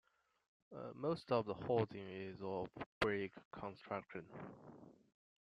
[0.95, 2.69] Most of the housing is of
[3.01, 4.25] brick construction.